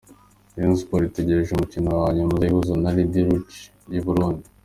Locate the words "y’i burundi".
3.91-4.45